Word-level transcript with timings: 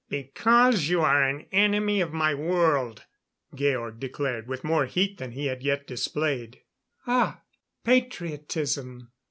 "Because 0.09 0.89
you 0.89 1.01
are 1.01 1.21
an 1.21 1.45
enemy 1.51 2.01
of 2.01 2.11
my 2.11 2.33
world," 2.33 3.05
Georg 3.53 3.99
declared, 3.99 4.47
with 4.47 4.63
more 4.63 4.87
heat 4.87 5.19
than 5.19 5.33
he 5.33 5.45
had 5.45 5.61
yet 5.61 5.85
displayed. 5.85 6.61
"Ah! 7.05 7.43
Patriotism! 7.83 9.11